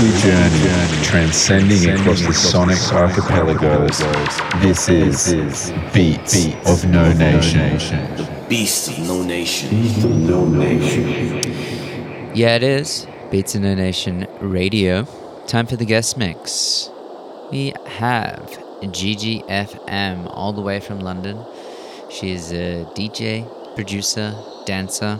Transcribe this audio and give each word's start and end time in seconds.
weekly 0.00 0.18
journey 0.20 1.04
transcending 1.04 1.90
across 1.90 2.22
the 2.22 2.32
sonic 2.32 2.78
archipelagos. 2.92 3.98
This 4.62 4.88
is 4.88 5.72
Beats 5.92 6.46
of 6.66 6.88
No 6.88 7.12
Nation. 7.12 7.76
The 8.16 8.46
Beast 8.48 8.88
of 8.88 8.98
No 8.98 9.22
Nation. 9.22 9.76
Yeah, 12.34 12.56
it 12.56 12.62
is. 12.62 13.06
Beats 13.30 13.54
of 13.54 13.62
No 13.62 13.74
Nation 13.74 14.26
Radio. 14.40 15.06
Time 15.46 15.66
for 15.66 15.76
the 15.76 15.84
guest 15.84 16.16
mix. 16.16 16.88
We 17.50 17.74
have 17.84 18.58
GGFM 18.82 20.30
all 20.30 20.52
the 20.54 20.62
way 20.62 20.80
from 20.80 21.00
London. 21.00 21.44
She 22.08 22.32
is 22.32 22.52
a 22.52 22.86
DJ, 22.94 23.44
producer, 23.74 24.34
dancer. 24.64 25.18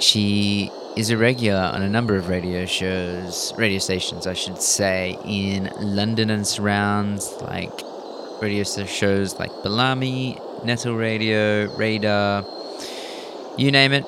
She 0.00 0.70
is 0.96 1.10
a 1.10 1.16
regular 1.16 1.58
on 1.58 1.82
a 1.82 1.88
number 1.88 2.14
of 2.14 2.28
radio 2.28 2.66
shows, 2.66 3.52
radio 3.58 3.78
stations, 3.78 4.26
I 4.26 4.34
should 4.34 4.62
say, 4.62 5.18
in 5.24 5.70
London 5.80 6.30
and 6.30 6.46
surrounds, 6.46 7.34
like 7.42 7.72
radio 8.40 8.62
shows 8.62 9.38
like 9.38 9.50
Balamii, 9.64 10.40
Netil 10.62 10.96
Radio, 10.96 11.74
Radar, 11.76 12.44
you 13.56 13.72
name 13.72 13.92
it. 13.92 14.04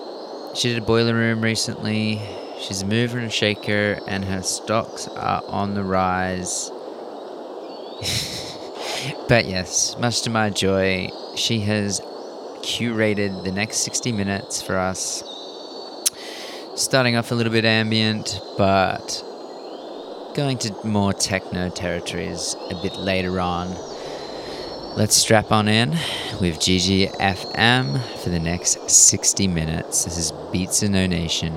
She 0.54 0.68
did 0.68 0.78
a 0.78 0.86
boiler 0.86 1.14
room 1.14 1.40
recently. 1.40 2.20
She's 2.60 2.82
a 2.82 2.86
mover 2.86 3.18
and 3.18 3.26
a 3.26 3.30
shaker, 3.30 3.98
and 4.06 4.24
her 4.24 4.42
stocks 4.42 5.08
are 5.08 5.42
on 5.48 5.74
the 5.74 5.82
rise. 5.82 6.70
but 9.28 9.46
yes, 9.46 9.96
much 9.98 10.22
to 10.22 10.30
my 10.30 10.50
joy, 10.50 11.08
she 11.34 11.60
has 11.60 12.00
curated 12.62 13.44
the 13.44 13.52
next 13.52 13.78
60 13.78 14.12
minutes 14.12 14.62
for 14.62 14.76
us. 14.76 15.35
Starting 16.76 17.16
off 17.16 17.30
a 17.30 17.34
little 17.34 17.52
bit 17.52 17.64
ambient, 17.64 18.38
but 18.58 19.24
going 20.34 20.58
to 20.58 20.74
more 20.86 21.14
techno 21.14 21.70
territories 21.70 22.54
a 22.70 22.74
bit 22.82 22.94
later 22.96 23.40
on. 23.40 23.74
Let's 24.94 25.16
strap 25.16 25.50
on 25.50 25.68
in 25.68 25.92
with 26.38 26.58
GGFM 26.58 28.02
for 28.22 28.28
the 28.28 28.38
next 28.38 28.90
60 28.90 29.48
minutes. 29.48 30.04
This 30.04 30.18
is 30.18 30.32
Beats 30.52 30.82
of 30.82 30.90
No 30.90 31.06
Nation. 31.06 31.54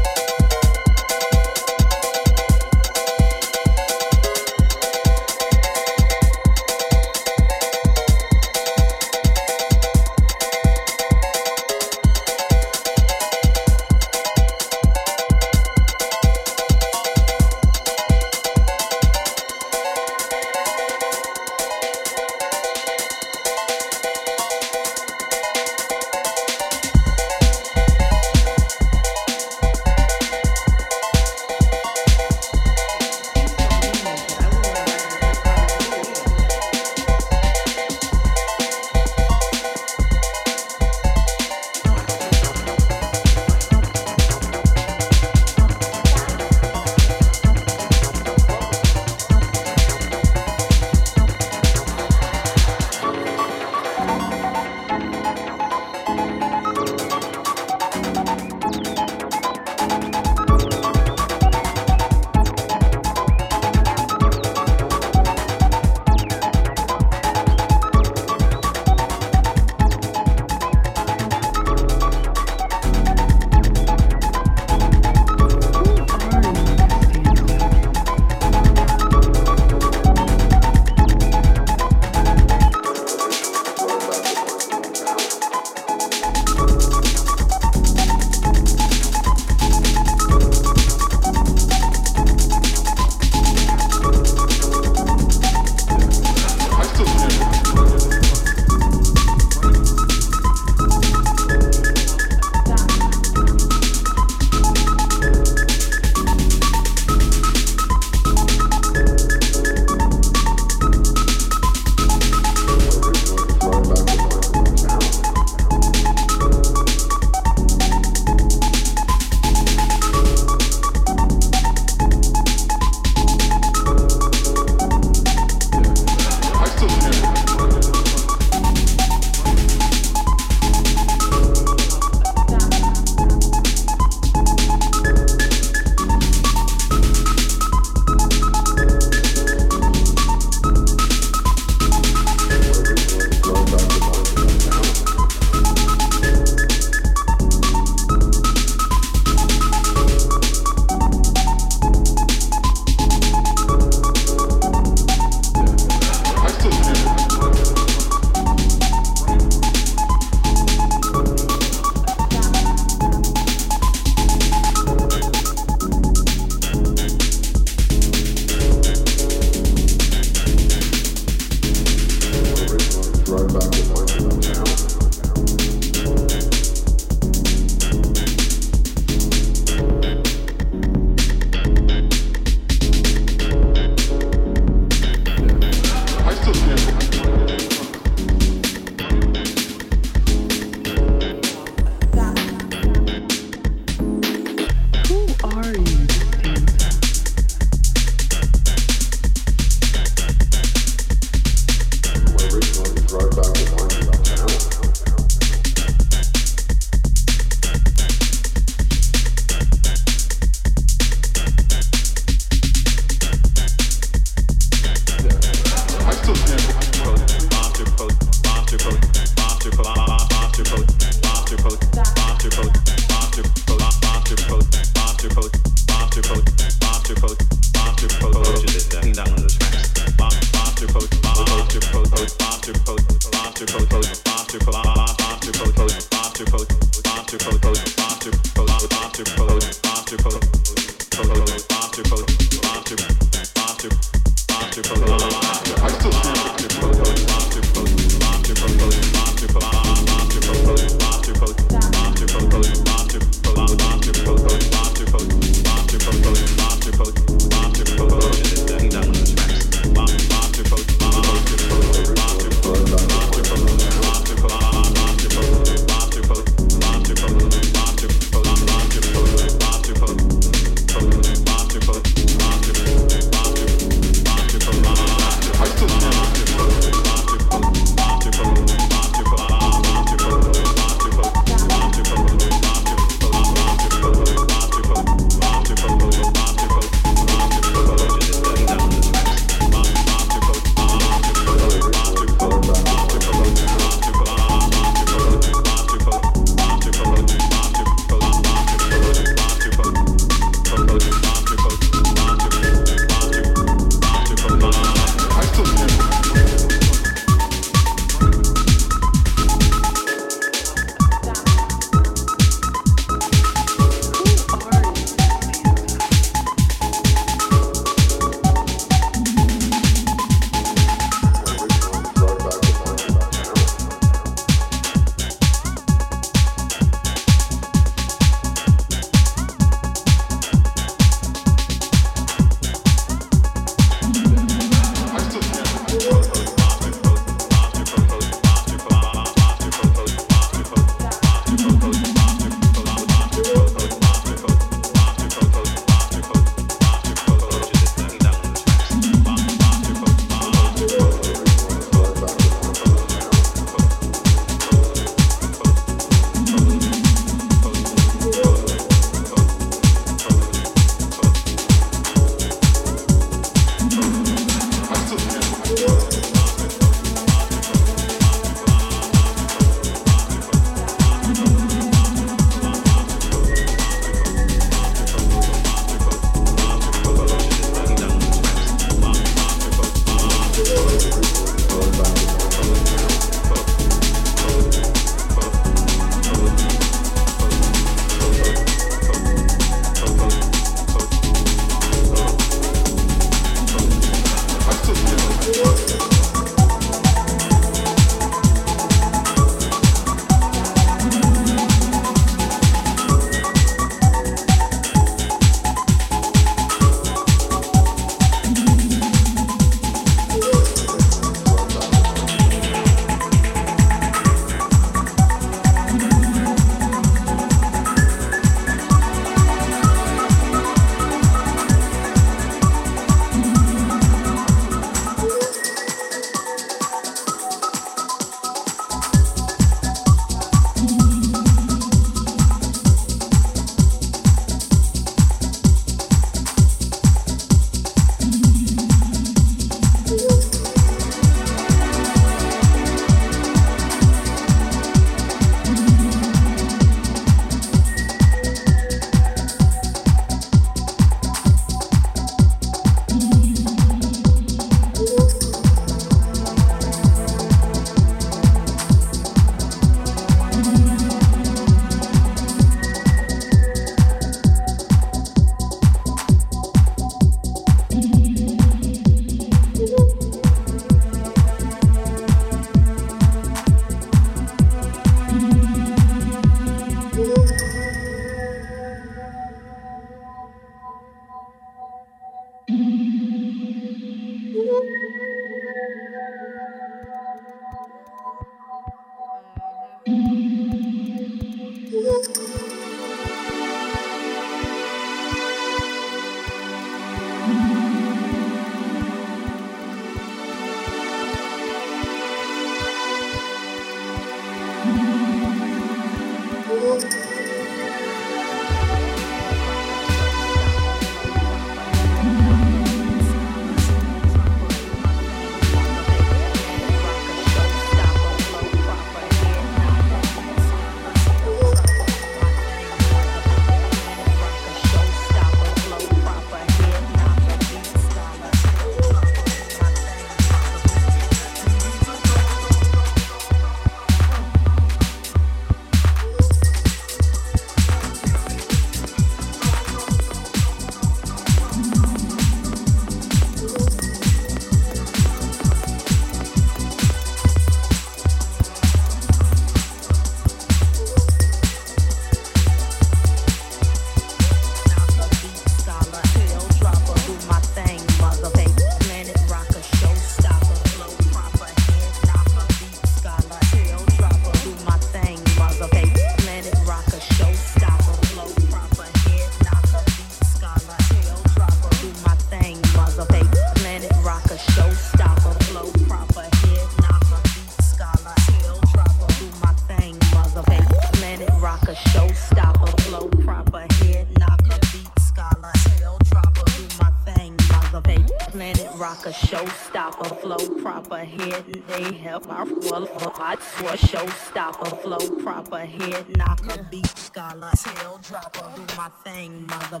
Showstopper, 589.48 590.40
flow 590.42 590.82
proper, 590.82 591.18
head 591.18 591.64
they 591.86 592.12
help. 592.12 592.46
My 592.46 592.64
well, 592.82 593.08
I 593.16 593.56
swear 593.58 593.94
showstopper, 593.94 595.00
flow 595.00 595.42
proper, 595.42 595.78
head 595.78 596.36
knocker, 596.36 596.86
beat 596.90 597.06
scholar, 597.16 597.70
tail 597.74 598.20
dropper, 598.22 598.70
do 598.76 598.82
my 598.96 599.08
thing, 599.24 599.66
mother 599.66 600.00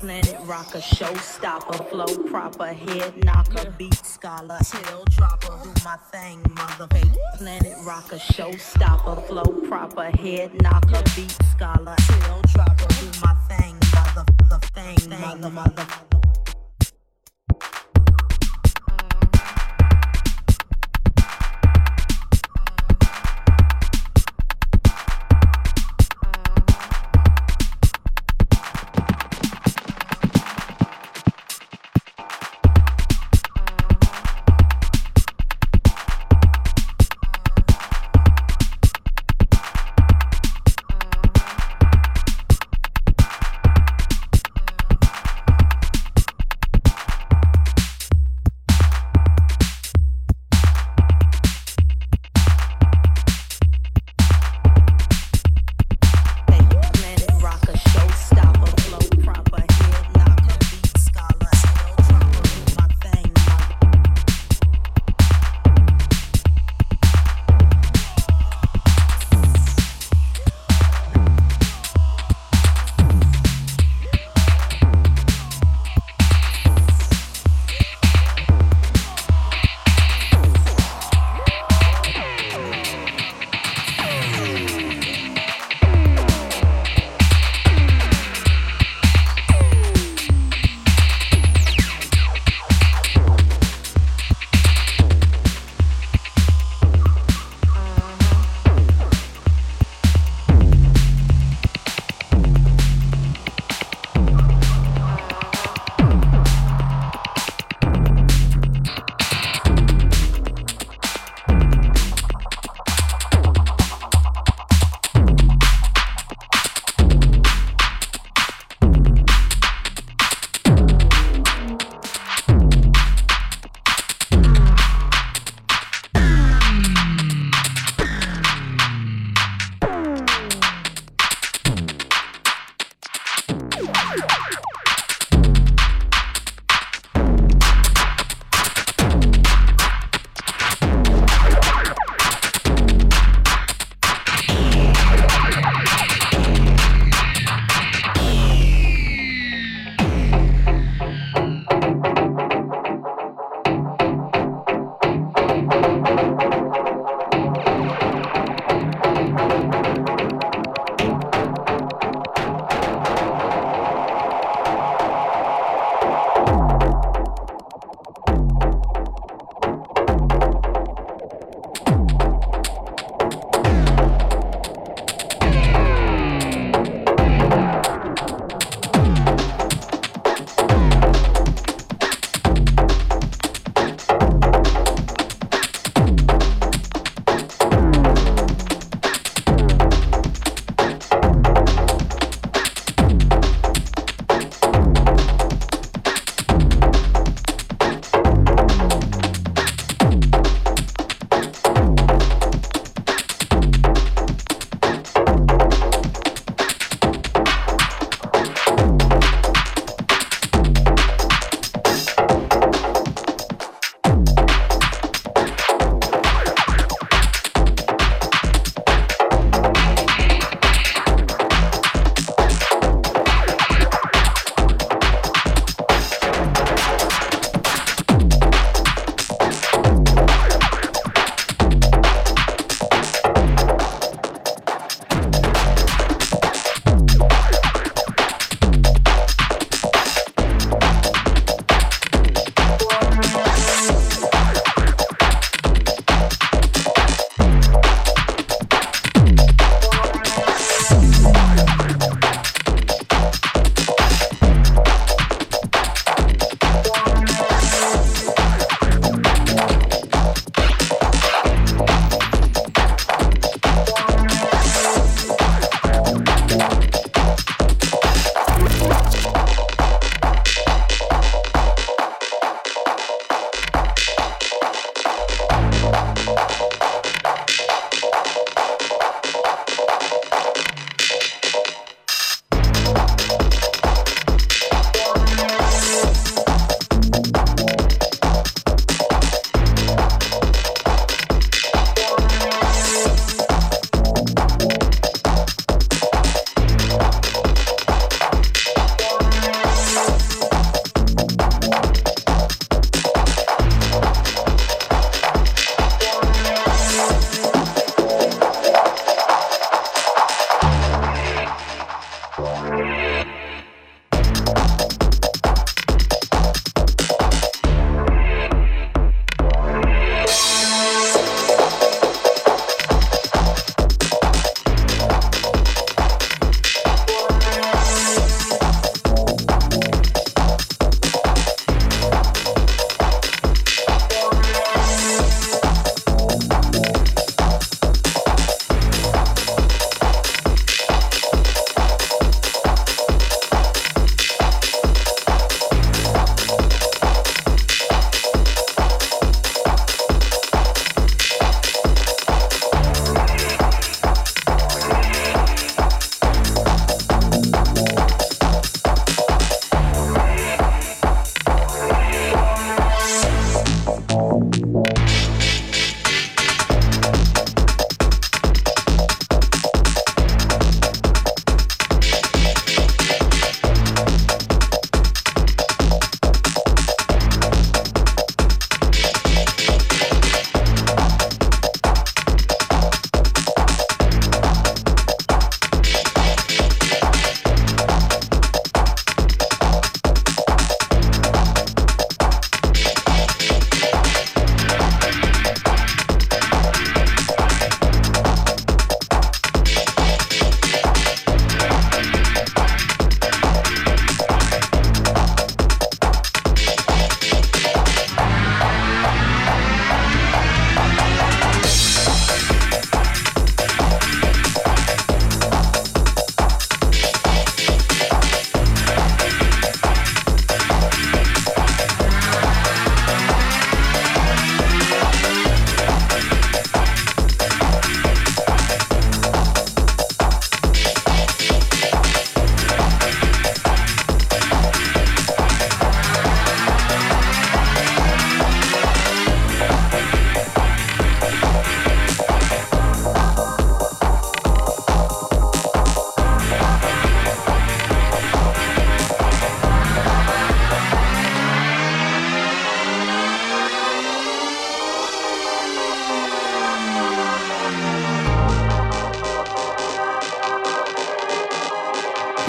planet 0.00 0.36
rocker, 0.46 0.78
showstopper, 0.80 1.88
flow 1.90 2.12
proper, 2.28 2.66
head 2.66 3.24
knocker, 3.24 3.72
beat 3.78 4.04
scholar, 4.04 4.58
tail 4.64 5.04
dropper, 5.10 5.54
do 5.62 5.70
my 5.84 5.96
thing, 6.10 6.42
mother 6.56 6.88
planet 7.36 7.74
rocker, 7.86 8.16
showstopper, 8.16 9.24
flow 9.28 9.68
proper, 9.68 10.10
head 10.10 10.60
knocker, 10.60 11.02
beat 11.14 11.38
scholar, 11.52 11.94
tail 11.98 12.42
dropper, 12.52 12.88
do 12.88 13.06
my 13.22 13.34
thing, 13.48 13.76
mother, 13.94 14.24
the 14.48 14.58
thing, 14.74 15.20
mother, 15.20 15.50
mother. 15.50 16.07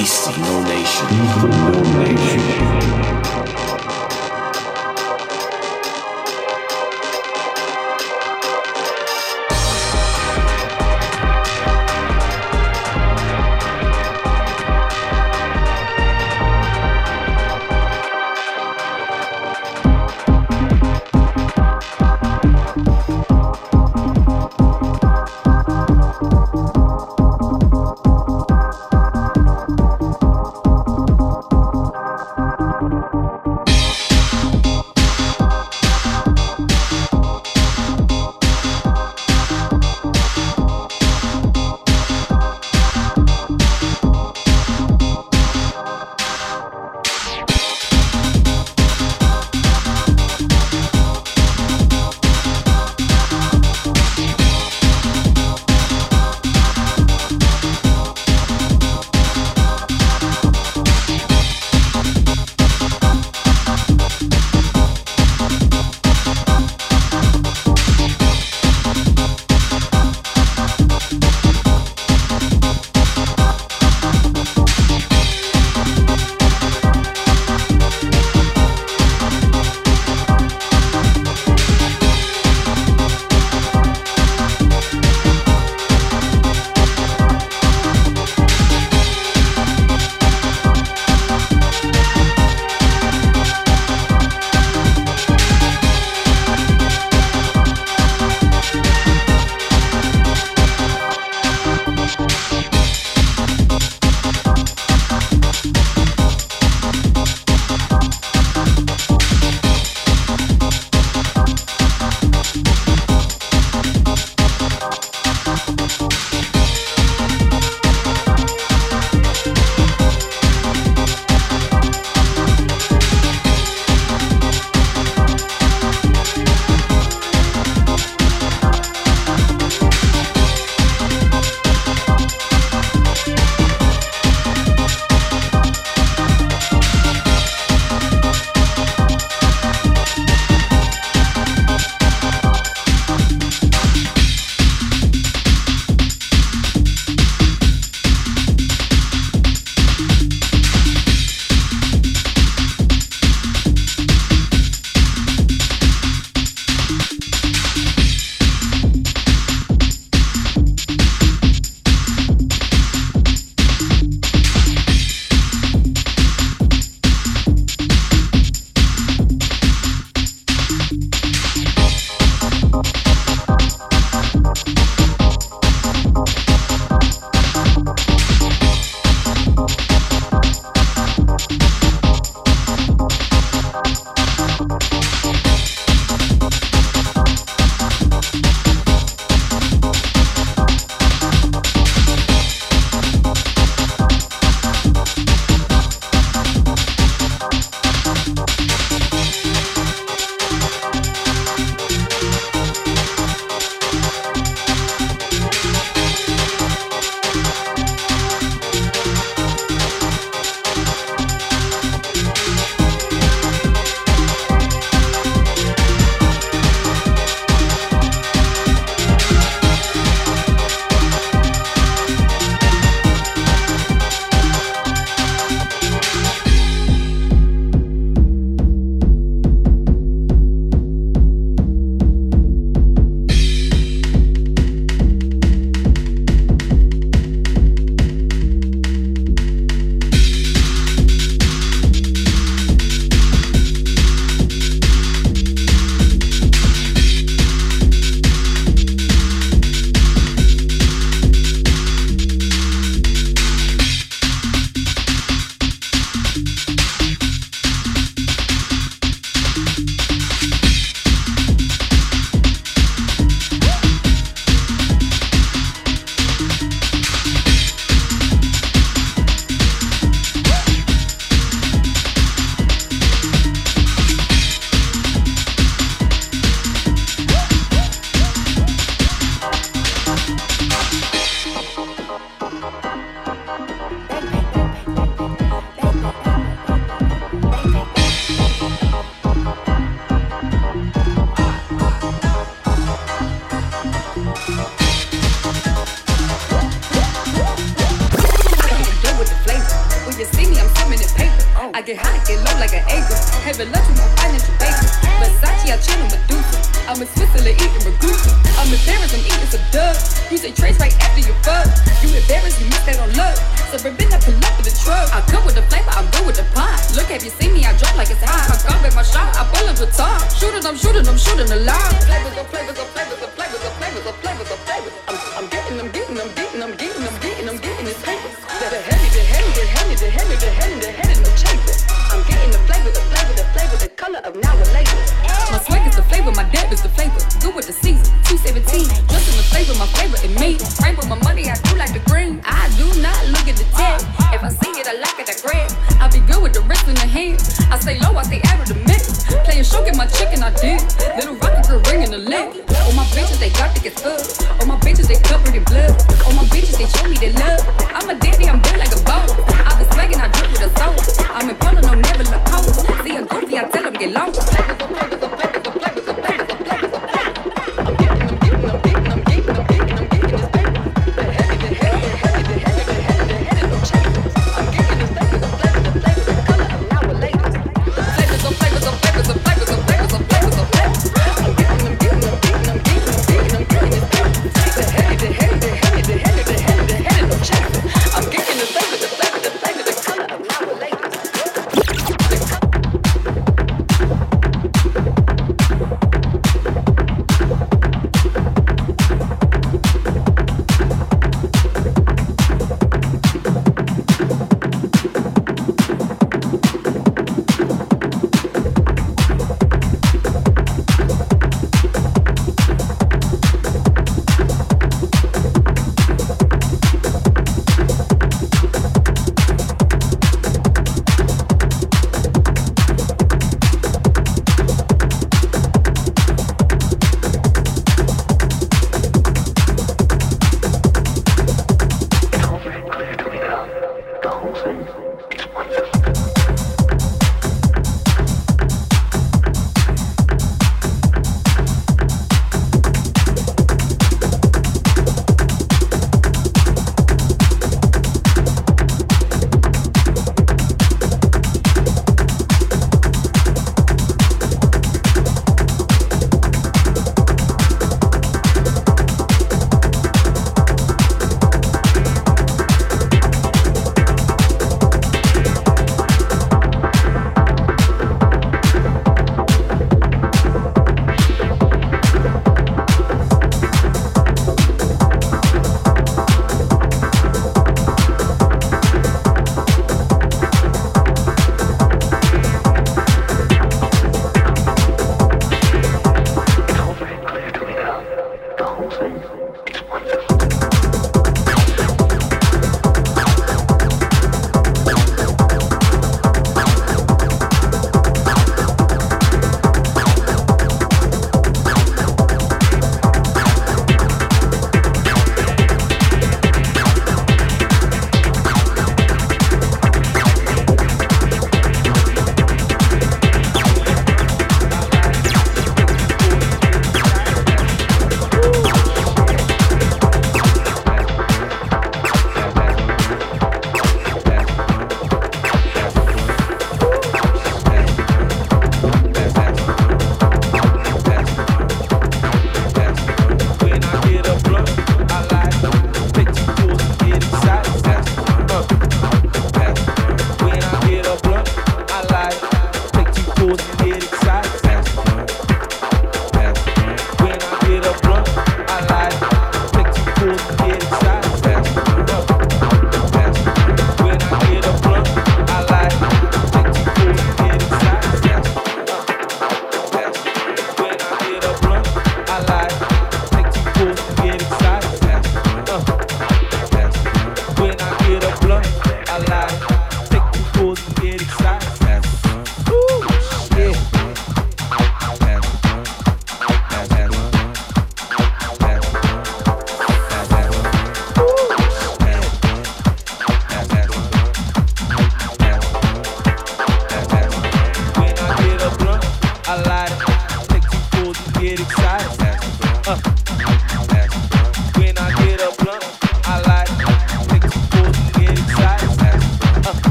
BC 0.00 0.38
No 0.38 0.62
Nation. 0.62 1.08
No 1.68 1.82
Nation. 1.98 3.79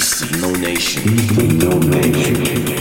Beast 0.00 0.22
of 0.22 0.40
no 0.40 0.50
nation. 0.54 1.02
Beast 1.14 1.36
of 1.36 1.52
no 1.58 1.78
nation. 1.78 2.79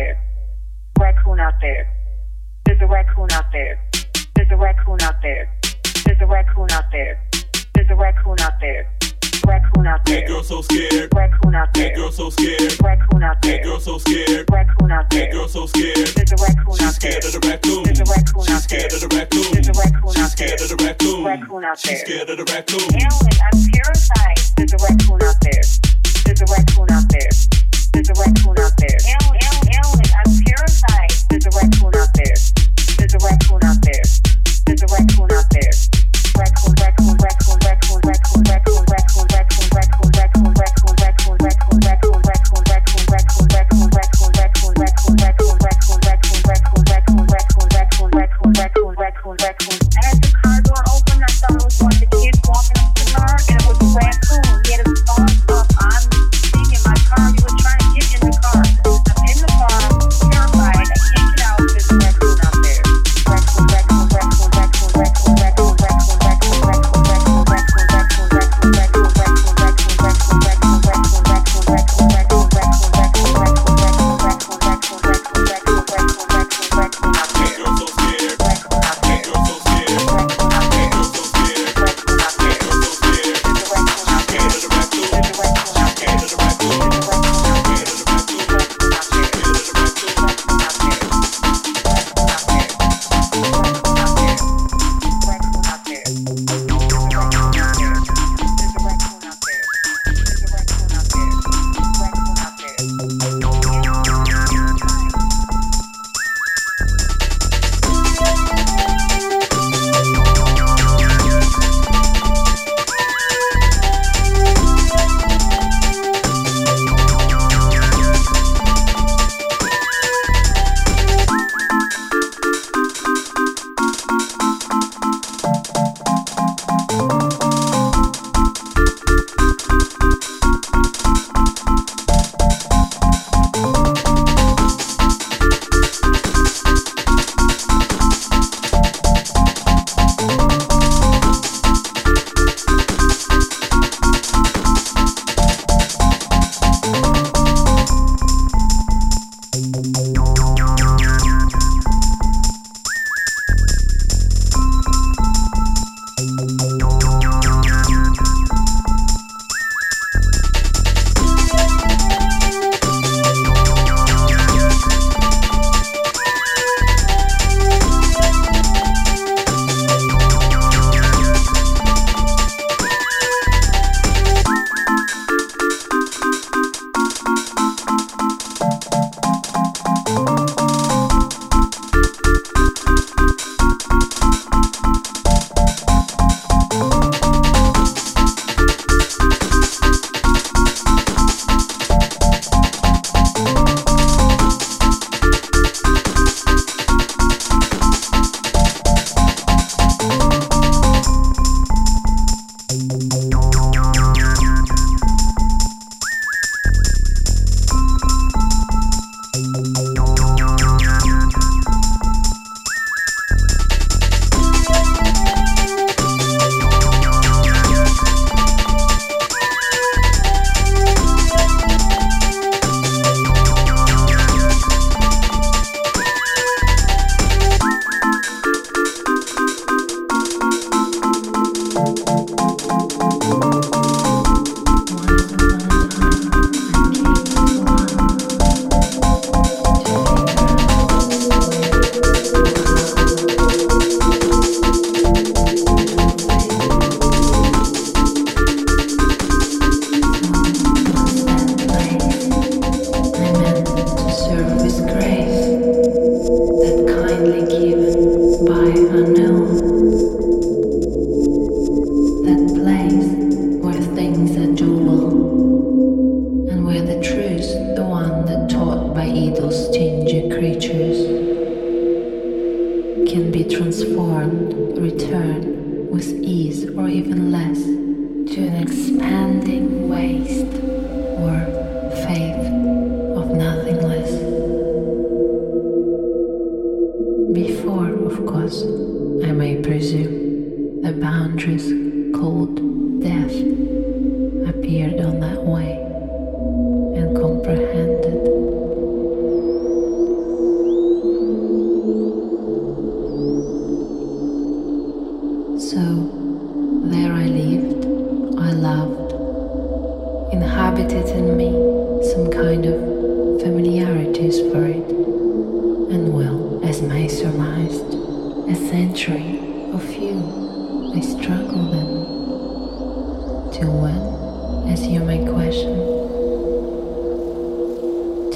There. 0.00 0.16
Raccoon 0.98 1.40
out 1.40 1.54
there. 1.60 1.84
There's 2.66 2.80
a 2.80 2.86
raccoon 2.86 3.28
out 3.32 3.44
there. 3.52 3.78
There's 4.36 4.50
a 4.50 4.56
raccoon 4.56 4.98
out 5.02 5.16
there. 5.22 5.44
There's 6.06 6.20
a 6.20 6.26
raccoon 6.26 6.70
out 6.72 6.84
there. 6.92 7.20
There's 7.74 7.90
a 7.90 7.94
raccoon 7.96 8.40
out 8.40 8.52
there. 8.60 8.86
Raccoon 9.46 9.86
out 9.86 10.04
That 10.04 10.10
there. 10.12 10.28
girl 10.28 10.42
so 10.42 10.62
scared. 10.62 11.08
Raccoon 11.14 11.54
out 11.54 11.72
there. 11.74 11.88
That 11.88 11.96
girl 11.96 12.10
so 12.12 12.30
scared. 12.30 12.72
Raccoon 12.82 13.22
out 13.22 13.40
That 13.42 13.48
there. 13.48 13.62
girl 13.64 13.80
so 13.80 13.98
scared. 13.98 14.44
Raccoon 14.50 14.92
out 14.92 15.10
there. 15.10 15.20
That 15.26 15.32
girl 15.32 15.48
so 15.48 15.66
scared. 15.66 15.96
There's 15.96 16.32
a 16.32 16.36
raccoon 16.44 16.76
She's 16.76 16.86
out 16.88 17.00
there. 17.00 17.20
scared 17.20 17.24
of 17.24 17.32
the 17.32 17.40
raccoon. 17.48 17.82
There's 17.84 18.00
a 18.00 18.04
raccoon 18.04 18.44
She's 18.44 18.54
out 18.56 18.68
there. 18.68 18.88
scared 18.88 18.92
of 18.92 19.00
the 19.04 19.10
raccoon. 19.16 19.48
There's 19.52 19.68
a 19.68 19.74
raccoon 19.80 20.12
She's 20.12 20.24
out 20.24 20.32
there. 20.36 20.48
scared 20.48 20.60
of 20.60 20.68
the 20.70 20.78
raccoon. 20.84 21.24
Raccoon 21.24 21.64
out 21.64 21.78
She's 21.78 21.90
there. 21.90 22.04
scared 22.06 22.28
of 22.30 22.36
the 22.40 22.46
raccoon. 22.52 22.88
Ellen, 23.04 23.36
I'm 23.44 23.58
terrified. 23.74 24.38
There's 24.56 24.72
a 24.72 24.80
raccoon 24.80 25.20
out 25.28 25.38
there. 25.44 25.64
There's 26.24 26.40
a 26.40 26.48
raccoon 26.52 26.88
out 26.94 27.06
there. 27.10 27.32
There's 27.92 28.08
a 28.10 28.16
raccoon 28.20 28.56
out 28.60 28.74
there. 28.80 28.98
I'm 29.00 29.24
terrified. 29.34 29.59
There's 31.40 31.56
a 31.56 31.58
raccoon 31.58 31.96
out 31.96 32.08
there. 32.12 32.34
There's 32.98 33.14
a 33.14 33.18
raccoon 33.24 33.64
out 33.64 33.80
there. 33.80 34.02
There's 34.66 34.82
a 34.82 34.86
raccoon 34.92 35.29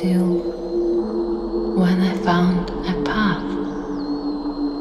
until 0.05 0.36
when 1.76 2.00
I 2.02 2.14
found 2.18 2.68
a 2.86 3.02
path 3.05 3.42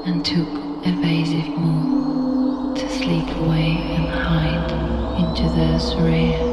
and 0.06 0.26
took 0.26 0.50
evasive 0.86 1.48
move 1.58 2.78
to 2.78 2.90
slip 2.90 3.30
away 3.38 3.78
and 3.96 4.08
hide 4.10 4.72
into 5.20 5.44
those 5.56 5.96
rare, 5.96 6.44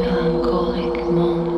melancholic 0.00 1.04
moments. 1.10 1.49